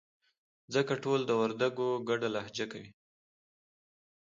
ځکه 0.73 0.93
ټول 1.03 1.19
د 1.25 1.31
وردگو 1.41 1.89
گډه 2.07 2.29
لهجه 2.35 2.65
کوي. 2.71 2.91